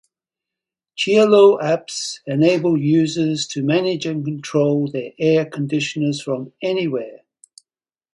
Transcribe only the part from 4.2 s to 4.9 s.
control